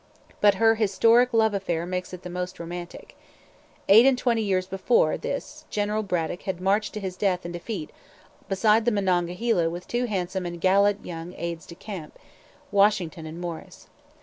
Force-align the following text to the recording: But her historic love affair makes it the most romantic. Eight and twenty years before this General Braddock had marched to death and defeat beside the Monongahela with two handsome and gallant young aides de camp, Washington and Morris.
But 0.39 0.55
her 0.55 0.73
historic 0.73 1.31
love 1.31 1.53
affair 1.53 1.85
makes 1.85 2.11
it 2.11 2.23
the 2.23 2.29
most 2.31 2.59
romantic. 2.59 3.15
Eight 3.87 4.03
and 4.03 4.17
twenty 4.17 4.41
years 4.41 4.65
before 4.65 5.15
this 5.15 5.65
General 5.69 6.01
Braddock 6.01 6.41
had 6.41 6.59
marched 6.59 6.95
to 6.95 7.11
death 7.11 7.45
and 7.45 7.53
defeat 7.53 7.91
beside 8.49 8.85
the 8.85 8.91
Monongahela 8.91 9.69
with 9.69 9.87
two 9.87 10.05
handsome 10.05 10.47
and 10.47 10.59
gallant 10.59 11.05
young 11.05 11.35
aides 11.37 11.67
de 11.67 11.75
camp, 11.75 12.17
Washington 12.71 13.27
and 13.27 13.39
Morris. 13.39 13.89